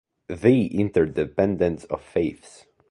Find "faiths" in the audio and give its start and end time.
2.01-2.65